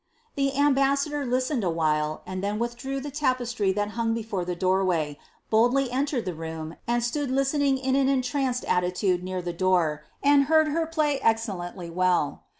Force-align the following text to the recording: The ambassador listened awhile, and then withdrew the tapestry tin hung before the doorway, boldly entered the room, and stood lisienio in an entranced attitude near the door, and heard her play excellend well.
The 0.33 0.55
ambassador 0.57 1.27
listened 1.27 1.63
awhile, 1.63 2.23
and 2.25 2.43
then 2.43 2.57
withdrew 2.57 2.99
the 3.01 3.11
tapestry 3.11 3.71
tin 3.71 3.89
hung 3.89 4.15
before 4.15 4.43
the 4.43 4.55
doorway, 4.55 5.19
boldly 5.51 5.91
entered 5.91 6.25
the 6.25 6.33
room, 6.33 6.75
and 6.87 7.03
stood 7.03 7.29
lisienio 7.29 7.79
in 7.83 7.95
an 7.95 8.09
entranced 8.09 8.65
attitude 8.65 9.23
near 9.23 9.43
the 9.43 9.53
door, 9.53 10.03
and 10.23 10.45
heard 10.45 10.69
her 10.69 10.87
play 10.87 11.19
excellend 11.19 11.75
well. 11.93 12.45